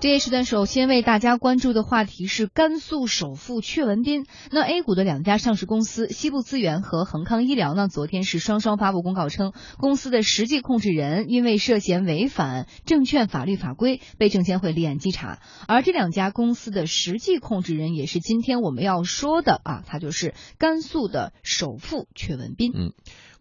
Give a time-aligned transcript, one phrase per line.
[0.00, 4.26] 这一时段首先为大家关注的话题是甘肃首富阙文斌。
[4.52, 15.40] 那 A 股的两家上市公司西部资源和恒康医疗呢，昨天是双双发布公告称，公司的实际控制人因为涉嫌违反证券法律法规，被证监会立案稽查。
[15.66, 22.70] 而这两家公司的实际控制人也是今天我们要说的啊，他就是甘肃的首富阙文斌。
[22.72, 22.92] 嗯。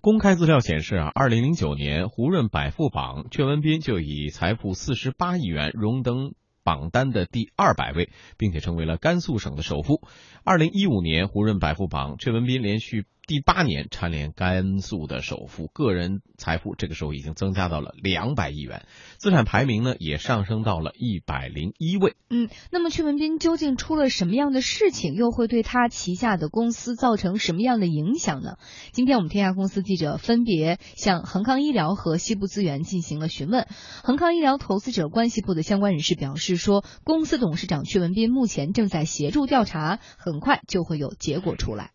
[0.01, 6.33] 公开资料显示啊，二零零九年胡润百富榜，阙文斌就以财富四十八亿元荣登。
[6.67, 10.01] 榜单的第二百位，并且成为了甘肃省的首富。
[10.43, 13.05] 二零一五年，胡润百富榜，阙文斌连续。
[13.27, 18.85] 第八年蝉联甘肃的首富，个人财富这个时候已经增加到了两百亿元，
[19.17, 22.15] 资产排名呢也上升到了一百零一位。
[22.29, 28.55] 嗯，那么阙文斌究竟出了什么样的事情，又会对他旗下的公司造成什么样的影响呢？
[28.93, 33.67] 今天我们天下公司记者分别向恒康医疗和西部资源进行了询问。
[34.05, 41.91] 恒康医疗投资者关系部的相关人士表示说，公司董事长阙文斌目前正在协助调查，很快就会有结果出来。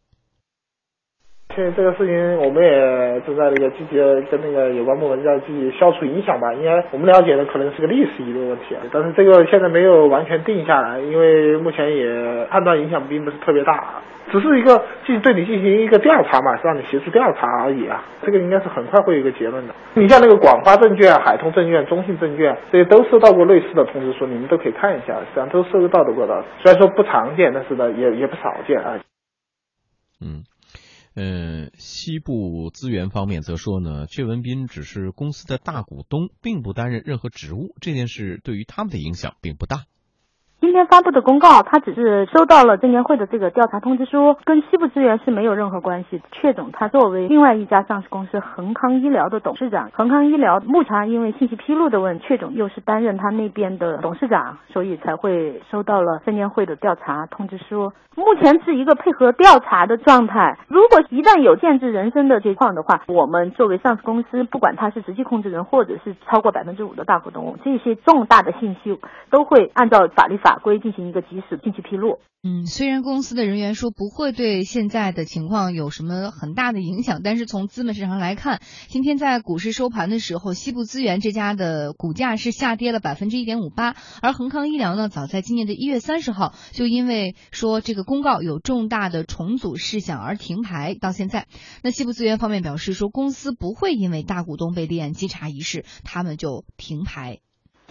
[1.55, 6.53] 现在这个事情，我们也正在那个积极的跟那个有关部门在积极消除影响吧。
[6.55, 18.03] 应该我们了解的可能是个历史遗留问题，但是这个现在没有完全定下来，因为目前也判断影响并不是特别大，只是一个进对你进行一个调查嘛，是让你协助调查而已啊。
[18.23, 19.75] 这个应该是很快会有一个结论的。
[19.95, 26.42] 你像那个广发证券、海通证券、中信证券，这些都收到过类似的通知书，你们都可以看一下，实际上都收到的过的。
[26.62, 28.98] 虽然说不常见，但是呢，也也不少见啊。
[30.20, 30.45] 嗯。
[31.15, 39.85] 嗯，西部资源方面则说呢，阙文斌只是公司的大股东，并不担任任何职务，这件事对于他们的影响并不大。
[40.63, 46.23] 今天发布的公告，他只是收到了证监会的这个调查通知书，跟西部资源是没有任何关系。
[46.41, 57.93] 阙总他作为另外一家上市公司恒康医疗的董事长，恒康医疗目前因为信息披露的问，阙总又是担任他那边的董事长，所以才会收到了证监会的调查通知书。
[58.15, 60.59] 目前是一个配合调查的状态。
[60.69, 69.01] 如果一旦有限制人身的情况的话，我们作为上市公司，不管他是实际控制人或者是超过百分之五的大股东，这些重大的信息
[69.31, 70.52] 都会按照法律法。
[70.52, 72.18] 法规进行一个及时信息披露。
[72.42, 91.46] 嗯，虽然公司的人员说不会对现在的情况有什么很大的影响，但是从资本市场来看，今天在股市收盘的时候，西部资源这家的股价是下跌了百分之一点五八，而恒康医疗呢，早在今年的一月三十号就因为说这个公告有重大的重组事项而停牌，到现在，
[91.83, 97.39] 那西部资源方面表示说，公司不会因为大股东被立案稽查一事，他们就停牌。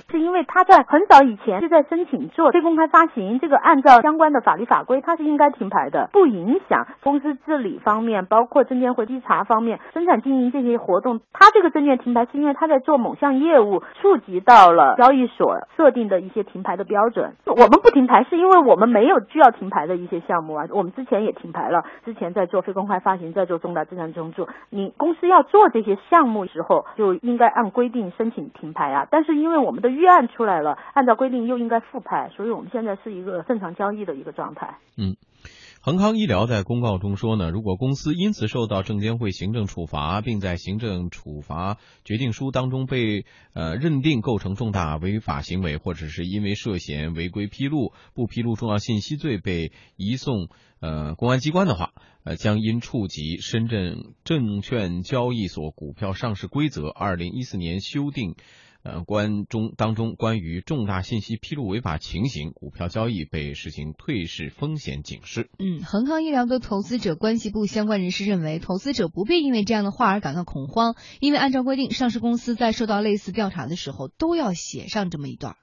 [0.10, 11.22] 是因为他在很早以前就在申请做非公开发行，这个按照相关的法律法规，他是应该停牌的，不影响公司治理方面，包括证监会稽查方面，生产经营这些活动。
[11.34, 17.34] 他这个证券停牌是因为他在做某项业务触及到了交易所设定的一些停牌的标准。
[17.46, 24.48] 我们不停牌是因为我们没有需要停牌的一些项目啊，我们之前也停牌了，之前在做非公开发行，在做重大资产重组。
[24.70, 29.08] 你公司要做这些项目时候，就应该按规定申请停牌啊。
[29.12, 34.78] 但是因为我们的预案出来了，按照规定又应该复牌，所以我们现在是一个正常交易的一个状态。
[34.98, 35.16] 嗯，
[35.82, 50.50] 恒康医疗在公告中说呢，如果公司因此受到证监会行政处罚，并在行政处罚决定书当中被呃认定构成重大违法行为，或者是因为涉嫌违规披露、不披露重要信息罪被移送
[50.80, 51.92] 呃公安机关的话，
[52.24, 58.36] 呃将因触及深圳证券交易所股票上市规则二零一四年修订。
[58.84, 65.50] 呃，关中当中关于重大信息披露违法情形，股票交易被实行退市风险警示。
[65.62, 75.54] 嗯，恒康医疗的投资者关系部相关人士认为，投资者不必因为这样的话而感到恐慌，因为按照规定，上市公司在受到类似调查的时候都要写上这么一段。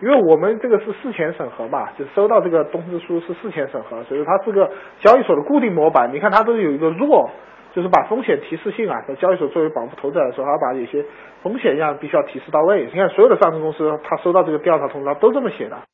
[0.00, 4.70] 因为我们这个是事前审核嘛，就收到这个通知书是事前审核，所以它是个
[5.02, 6.14] 交易所的固定模板。
[6.14, 7.28] 你看它都有一个弱。
[7.74, 11.04] 就是把风险提示性啊，在交易所作为保护投资者的时候，要把有些
[11.42, 12.86] 风险要必须要提示到位。
[12.86, 15.84] 你看，所有的上市公司，他收到这个调查通知，都这么写的。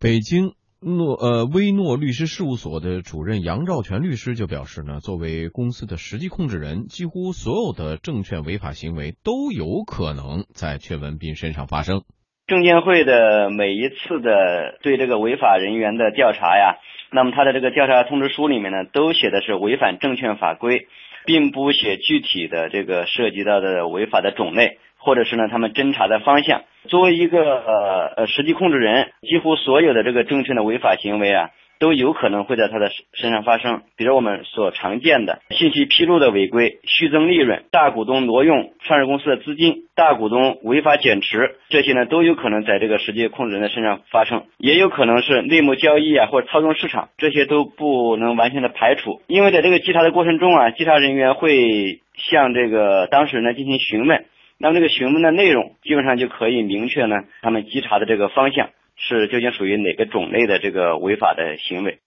[0.00, 12.02] 北京诺呃威诺律师事务所的主任杨兆全律师就表示呢，作为公司的实际控制人，几乎所有的证券违法行为都有可能在阙文斌身上发生。
[12.46, 16.78] 证监会的每一次的对这个违法人员的调查呀。
[17.12, 20.86] 那么他的这个调查通知书里面呢，都写的是违反证券法规，
[21.26, 26.62] 并不写具体的这个涉及到的违法的种类，或者是呢他们侦查的方向。
[26.88, 31.50] 作为一个呃呃实际控制人，几乎所有的这个证券的违法行为啊，
[31.82, 33.82] 都有可能会在他的身上发生。
[33.96, 49.20] 比如我们所常见的信息披露的违规、虚增利润、大股东挪用上市公司的资金、大股东违法减持，这些呢都有可能在这个实际控制人的身上发生，也有可能是内幕交易啊或者操纵市场，这些都不能完全的排除。
[49.26, 54.24] 因为在这个稽查的过程中啊，稽查人员会向这个当事人呢进行询问。
[54.58, 62.00] 那么这个询问的内容基本上就可以明确呢，他们稽查的这个方向是究竟属于哪个种类的这个违法的行为。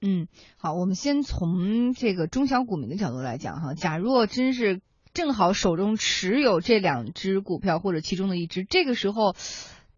[0.00, 4.80] 嗯，好，我们先从这个中小股民的角度来讲哈，假若真是
[5.12, 9.34] 正好手中持有这两只股票或者其中的一只，这个时候。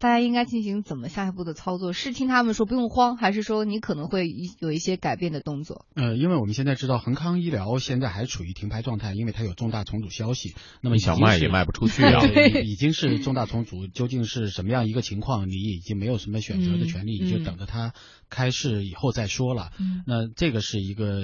[0.03, 1.93] 大家应该进行怎么下一步的操作？
[1.93, 4.27] 是听他们说不用慌，还是说你可能会
[4.59, 5.85] 有一些改变的动作？
[5.95, 10.55] 呃，因为我们现在知道恒康医疗现在还处于停牌状态，因为它有重大重组消息。
[10.81, 12.21] 那么想卖也卖不出去啊，
[12.65, 15.47] 已经是 重大重组，究竟是什么样一个情况？
[15.47, 17.93] 你已经没有什么选择的权利，你就等着它
[18.33, 19.71] 开市以后再说了。
[20.05, 21.21] 那这个是一个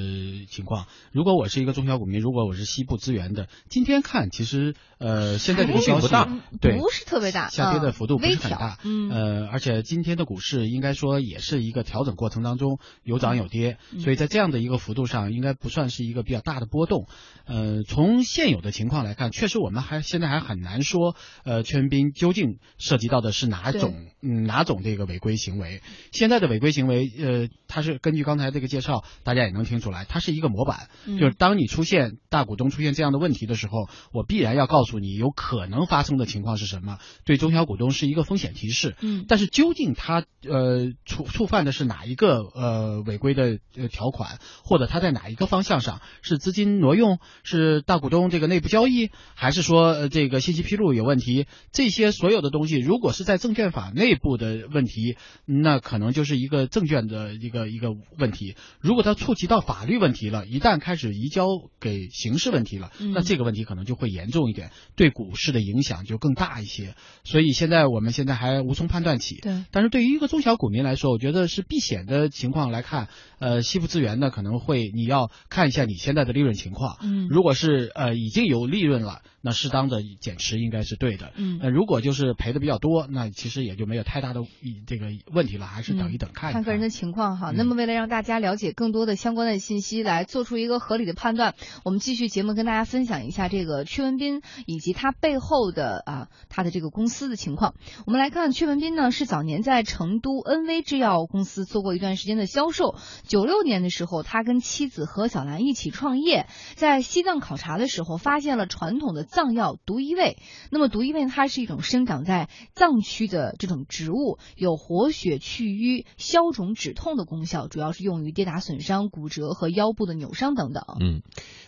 [0.48, 0.86] 情况。
[1.12, 6.30] 如果我是一个中小股民，如果我是西部资源的，今天看其实呃现在这个消息不大，
[6.62, 8.78] 对，不是特别大，下跌的幅度不是很大。
[8.84, 17.08] 嗯，呃，而且今天的股市应该说也是一个调整过程当中有涨有跌，所以在这样的一个幅度上，应该不算是一个比较大的波动。
[17.46, 25.82] 呃，从现有的情况来看，确实我们还现在还很难说，呃，圈兵究竟涉及到的是哪种嗯哪种这个违规行为？
[26.12, 38.96] 现在的违规行为，呃，它是根据刚才这个介绍，大家也能听出来，它是一个模板，就是当你出现大股东出现这样的问题的时候，我必然要告诉你有可能发生的情况是什么，对中小股东是一个风险提示。
[39.02, 51.46] 嗯，但是究竟他呃触触犯的是哪一个呃违规的呃条款，或者他在哪一个方向上是资金挪用，是大股东这个内部交易，还是说这个信息披露有问题？
[51.72, 61.46] 这些所有的东西，如果是在证券法内部的问题，那可能就是一个证券的一个一个问题；如果它触及到法律问题了，一旦开始移交
[61.80, 66.96] 给刑事问题了，那这个问题可能就会严重一点，对股市的影响就更大一些。
[67.24, 69.38] 所以现在我们现在还无从判断起。
[69.42, 73.08] 对，但是对于一个中小股民来说，我觉得是避险的情况来看，
[73.40, 76.98] 呃，西部资源呢可能会你要看一下你现在的利润情况。
[77.02, 81.32] 嗯，如果是呃已经有利润了，那适当的减持应该是对的。
[81.36, 84.42] 嗯，那如果就是赔的比较多，那其实也就没有太大的
[84.88, 86.52] 这个问题了，还是等一等看。
[86.52, 87.52] 看个人的情况哈。
[87.52, 97.74] 那么为了让大家了解更多的相关的信息，来做出一个合理的判断，我们继续节目跟大家分享一下这个屈文斌以及他背后的啊他的这个公司的情况。
[98.06, 102.96] 我们来看屈文斌呢是早年在成都恩威制药公司做过一段时间的销售。
[103.24, 106.46] 九六年的时候，他跟妻子何小兰一起创业，
[106.76, 110.38] 在西藏考察的时候发现了传统的藏药独一味。
[110.70, 120.84] 那么独一味它是一种生长在藏区的这种植物，有活血祛瘀、消肿止痛的功效，主要是用于跌打损伤、骨折和腰部的扭伤等等。
[121.00, 121.22] 嗯。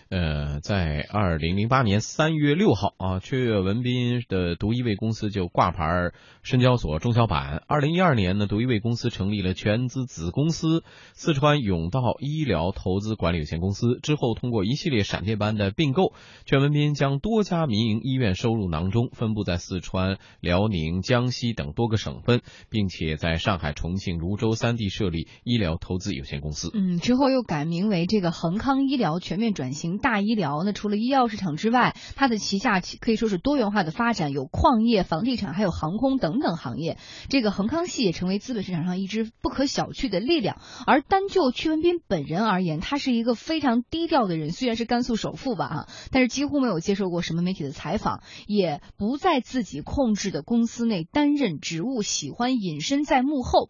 [0.10, 6.12] 呃，在二零零八年三月六号啊，雀文斌的独一味公司就挂牌
[6.44, 7.64] 深交所中小板。
[7.66, 10.84] 二零一二年呢，独一味公司成立了全资子公司
[11.14, 14.02] 四川永道医疗投资管理有限公司。
[14.04, 16.12] 之后，通过一系列闪电般的并购，
[16.44, 26.70] 雀文斌将多家民营医院收入囊中，分布在四川、辽宁、江西等多个省份，并且在上海、重庆、泸州三设立医疗投资有限公司。
[26.74, 29.98] 嗯，之后又改名为这个恒康医疗全面转型。
[29.98, 36.98] 大医疗那除了医药市场之外，它的旗下可以说是多元化的发展，有矿业、房地产，还有航空等等行业。
[37.30, 40.62] 这个恒康系也成为资本市场上一支不可小觑的力量。
[40.86, 53.70] 而单就屈文斌本人而言，他是一个非常低调的人，虽然是甘肃首富吧啊，但是几乎没有接受过什么媒体的采访，也不在自己控制的公司内担任职务，喜欢隐身在幕后。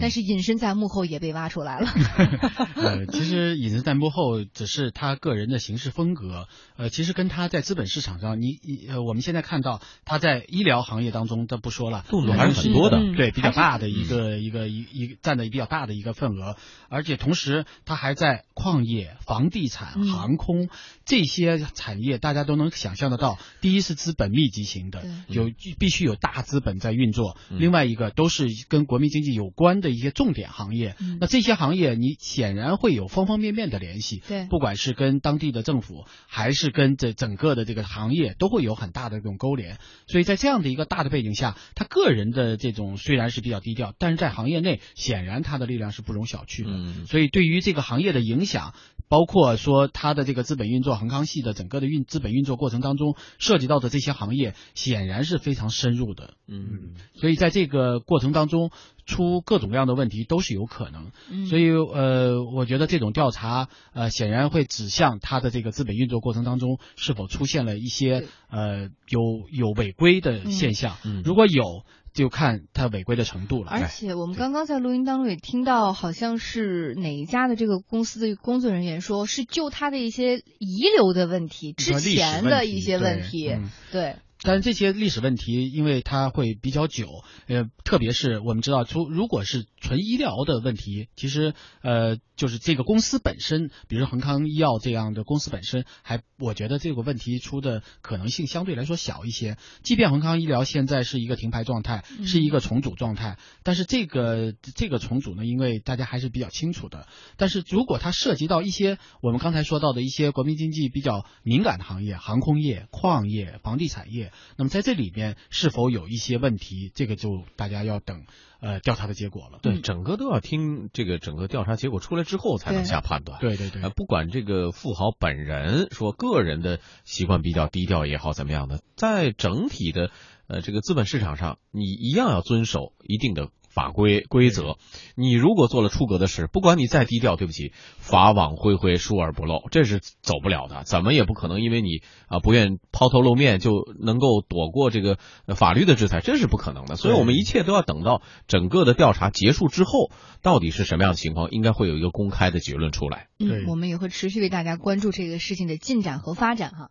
[0.00, 1.88] 但是隐身在幕后也被挖出来了。
[2.76, 6.48] 呃，其实隐身在幕后只是他个人的行事风格。
[6.76, 8.58] 呃，其实跟他在资本市场上，你
[8.88, 16.56] 呃，我们现在看到他在医疗行业当中，都不说了，动作还是很多的，对，比较大的一个一个一一占的比较大的一个份额。
[16.88, 20.68] 而且同时，他还在矿业、房地产、航空
[21.04, 23.38] 这些产业，大家都能想象得到。
[23.60, 29.83] 第一是资本密集型的，有必须有大资本在运作；另外一个都是跟国民经济有关。
[29.84, 39.78] 的一些重点行业，那这些行业你显然会有方方面面的联系，对，不管是跟当地的政府，还是跟这整个的这个行业，都会有很大的这种勾连。
[40.08, 47.06] 所以在这样的一个大的背景下，他个人的这种虽然是比较低调，但是在行业内显然他的力量是不容小觑的。
[47.06, 48.74] 所以对于这个行业的影响，
[49.08, 56.34] 包括说它的这个资本运作，恒康系的整个的运资本运作过程当中涉及到的这些行业，显然是非常深入的。
[56.48, 58.70] 嗯，所以在这个过程当中
[59.06, 61.12] 出各种各样的问题都是有可能。
[61.30, 61.46] 嗯。
[61.46, 69.20] 所以呃，我觉得这种调查呃，显然会指向它的这个资本运作过程当中是否出现了一些呃有
[69.52, 70.96] 有违规的现象。
[71.04, 71.22] 嗯。
[71.24, 73.72] 如果有，就看它违规的程度了。
[73.72, 83.28] 而且我们刚刚在录音当中也听到，好像是哪一家的这个公司的工作人员说，是就他的一些遗留的问题，之前的一些问对。
[83.28, 83.70] 题，嗯。
[83.90, 99.56] 对，但是这些历史问题，因为它会比较久，呃，特别是我们知道，出如果是纯医疗的问题，其实呃，就是这个公司本身，比如恒康医药这样的公司本身，还我觉得这个问题出的可能性相对来说小一些。
[99.82, 107.06] 即便恒康医疗现在是一个停牌状态，嗯是一个重组状态，但是这个这个重组呢，因为大家还是比较清楚的。
[107.38, 118.24] 但是如果它涉及到一些我们刚才说到的一些国民经济比较敏感的行业，航空业、矿业、房地产业，那么在这里边是否有一些问题，这个就大家要等
[118.60, 119.58] 呃调查的结果了。
[119.62, 123.40] 对，嗯整个都要听这个整个调查结果出来之后才能下判断。
[123.40, 130.10] 对对对呃，不管这个富豪本人说个人的习惯比较低调也好，怎么样的，在整体的
[130.46, 134.76] 呃这个资本市场上，你一样要遵守一定的法规规则。
[135.16, 140.84] 你如果做了出格的事，不管你再低调，对不起，法网恢恢，疏而不漏，这是走不了的。
[140.84, 146.96] 怎么也不可能因为你啊、不愿抛头露面就能够躲过这个呃法律的制裁，这是不可能的。
[146.96, 150.10] 所以我们一切都要等到整个的调查结束之后，
[150.42, 153.28] 到底是什么样的情况，应该会有一个公开的结论出来。
[153.38, 156.90] 嗯，我们也会持续为大家关注这个事情的进展和发展哈。